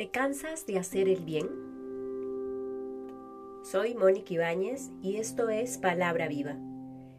[0.00, 1.46] ¿Te cansas de hacer el bien?
[3.62, 6.56] Soy Mónica Ibáñez y esto es Palabra Viva.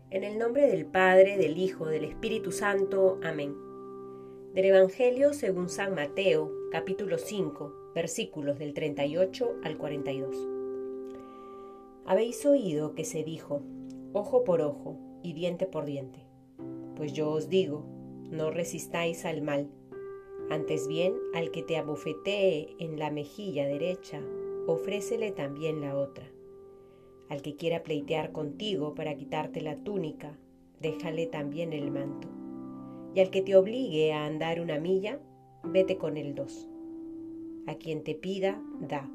[0.09, 3.19] En el nombre del Padre, del Hijo, del Espíritu Santo.
[3.21, 3.55] Amén.
[4.55, 10.35] Del Evangelio según San Mateo, capítulo 5, versículos del 38 al 42.
[12.07, 13.61] Habéis oído que se dijo,
[14.11, 16.25] ojo por ojo y diente por diente.
[16.95, 17.85] Pues yo os digo,
[18.31, 19.69] no resistáis al mal
[20.51, 24.21] antes bien, al que te abofetee en la mejilla derecha,
[24.67, 26.25] ofrécele también la otra.
[27.29, 30.37] Al que quiera pleitear contigo para quitarte la túnica,
[30.81, 32.27] déjale también el manto.
[33.15, 35.19] Y al que te obligue a andar una milla,
[35.63, 36.67] vete con el dos.
[37.65, 39.09] A quien te pida, da,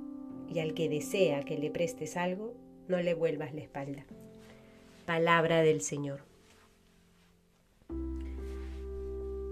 [0.48, 2.54] y al que desea que le prestes algo,
[2.88, 4.06] no le vuelvas la espalda.
[5.04, 6.22] Palabra del Señor.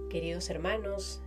[0.09, 1.21] Queridos hermanos,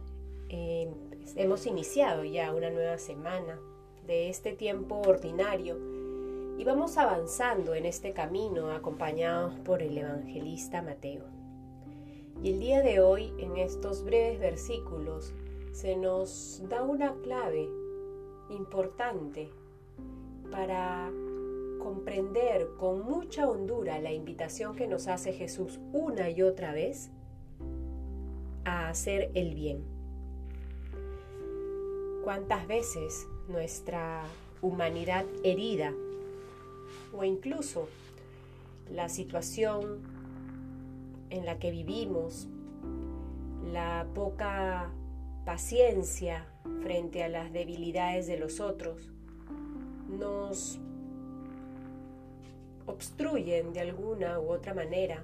[0.50, 0.90] eh,
[1.36, 3.60] hemos iniciado ya una nueva semana
[4.06, 5.78] de este tiempo ordinario
[6.58, 11.26] y vamos avanzando en este camino acompañados por el evangelista Mateo.
[12.42, 15.34] Y el día de hoy, en estos breves versículos,
[15.72, 17.68] se nos da una clave
[18.50, 19.50] importante
[20.52, 21.12] para
[21.80, 27.12] comprender con mucha hondura la invitación que nos hace Jesús una y otra vez
[28.66, 29.97] a hacer el bien
[32.28, 34.22] cuántas veces nuestra
[34.62, 35.94] humanidad herida
[37.14, 37.88] o incluso
[38.92, 40.02] la situación
[41.30, 42.50] en la que vivimos,
[43.72, 44.92] la poca
[45.46, 46.46] paciencia
[46.82, 49.10] frente a las debilidades de los otros,
[50.10, 50.80] nos
[52.88, 55.24] obstruyen de alguna u otra manera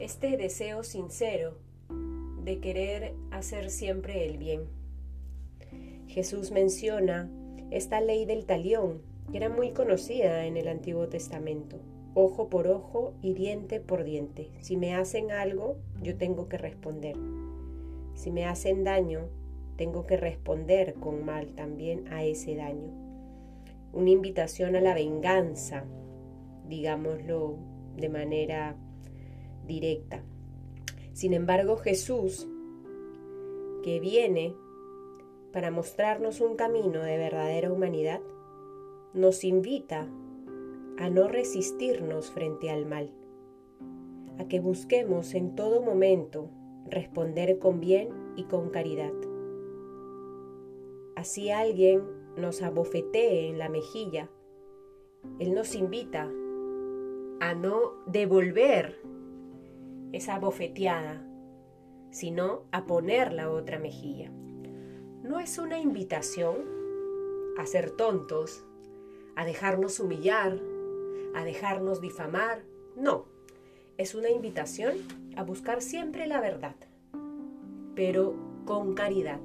[0.00, 1.56] este deseo sincero
[2.42, 4.79] de querer hacer siempre el bien.
[6.10, 7.30] Jesús menciona
[7.70, 9.00] esta ley del talión,
[9.30, 11.78] que era muy conocida en el Antiguo Testamento.
[12.14, 14.50] Ojo por ojo y diente por diente.
[14.58, 17.14] Si me hacen algo, yo tengo que responder.
[18.14, 19.28] Si me hacen daño,
[19.76, 22.90] tengo que responder con mal también a ese daño.
[23.92, 25.84] Una invitación a la venganza,
[26.68, 27.56] digámoslo
[27.96, 28.76] de manera
[29.64, 30.24] directa.
[31.12, 32.48] Sin embargo, Jesús,
[33.84, 34.56] que viene
[35.52, 38.20] para mostrarnos un camino de verdadera humanidad,
[39.14, 40.08] nos invita
[40.98, 43.12] a no resistirnos frente al mal,
[44.38, 46.50] a que busquemos en todo momento
[46.88, 49.12] responder con bien y con caridad.
[51.16, 52.02] Así alguien
[52.36, 54.30] nos abofetee en la mejilla,
[55.38, 56.30] Él nos invita
[57.40, 59.00] a no devolver
[60.12, 61.26] esa bofeteada,
[62.10, 64.32] sino a poner la otra mejilla
[65.30, 66.56] no es una invitación
[67.56, 68.64] a ser tontos,
[69.36, 70.58] a dejarnos humillar,
[71.36, 72.64] a dejarnos difamar.
[72.96, 73.26] No,
[73.96, 74.96] es una invitación
[75.36, 76.74] a buscar siempre la verdad,
[77.94, 79.38] pero con caridad,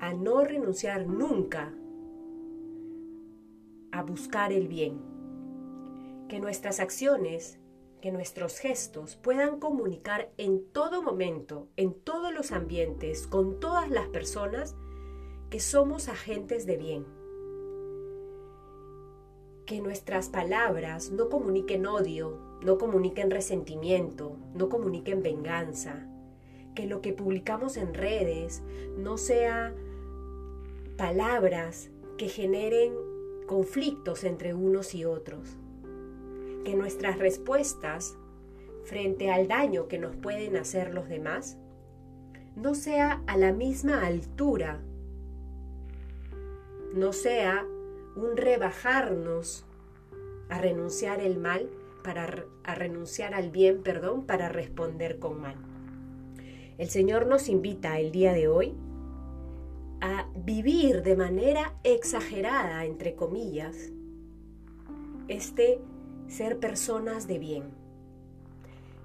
[0.00, 1.74] a no renunciar nunca
[3.92, 4.98] a buscar el bien,
[6.26, 7.60] que nuestras acciones
[8.00, 14.08] que nuestros gestos puedan comunicar en todo momento, en todos los ambientes, con todas las
[14.08, 14.76] personas,
[15.50, 17.06] que somos agentes de bien.
[19.66, 26.06] Que nuestras palabras no comuniquen odio, no comuniquen resentimiento, no comuniquen venganza.
[26.74, 28.62] Que lo que publicamos en redes
[28.96, 29.74] no sea
[30.96, 32.94] palabras que generen
[33.46, 35.58] conflictos entre unos y otros
[36.64, 38.16] que nuestras respuestas
[38.84, 41.58] frente al daño que nos pueden hacer los demás
[42.56, 44.80] no sea a la misma altura,
[46.94, 47.64] no sea
[48.16, 49.64] un rebajarnos
[50.48, 51.68] a renunciar el mal
[52.02, 55.56] para a renunciar al bien, perdón, para responder con mal.
[56.76, 58.74] El Señor nos invita el día de hoy
[60.00, 63.90] a vivir de manera exagerada, entre comillas,
[65.28, 65.80] este
[66.28, 67.64] ser personas de bien,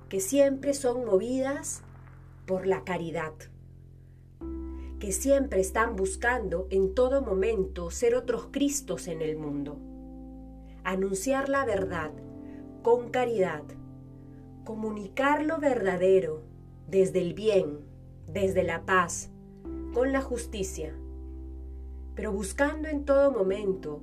[0.09, 1.81] que siempre son movidas
[2.45, 3.33] por la caridad,
[4.99, 9.77] que siempre están buscando en todo momento ser otros Cristos en el mundo,
[10.83, 12.11] anunciar la verdad
[12.83, 13.63] con caridad,
[14.65, 16.41] comunicar lo verdadero
[16.89, 17.79] desde el bien,
[18.27, 19.29] desde la paz,
[19.93, 20.93] con la justicia,
[22.15, 24.01] pero buscando en todo momento,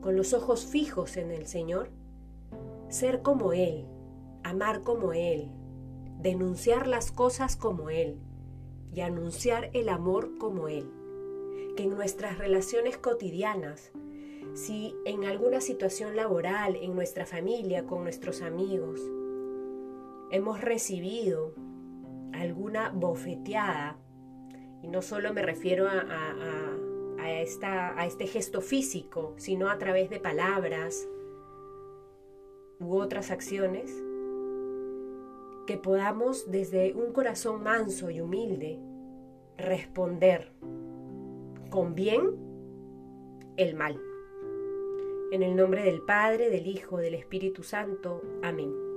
[0.00, 1.90] con los ojos fijos en el Señor,
[2.88, 3.86] ser como Él,
[4.42, 5.50] amar como Él,
[6.20, 8.18] denunciar las cosas como Él
[8.92, 10.90] y anunciar el amor como Él.
[11.76, 13.92] que en nuestras relaciones cotidianas,
[14.54, 19.00] si en alguna situación laboral, en nuestra familia, con nuestros amigos,
[20.32, 21.54] hemos recibido
[22.32, 23.96] alguna bofeteada,
[24.82, 26.04] y no solo me refiero a,
[28.06, 31.06] este gesto físico, sino a través de palabras
[32.80, 33.90] u otras acciones,
[35.66, 38.78] que podamos desde un corazón manso y humilde
[39.56, 40.52] responder
[41.70, 42.36] con bien
[43.56, 44.00] el mal.
[45.30, 48.22] En el nombre del Padre, del Hijo, del Espíritu Santo.
[48.42, 48.87] Amén.